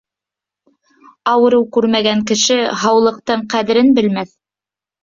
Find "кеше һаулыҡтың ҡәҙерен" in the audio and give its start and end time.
2.33-3.97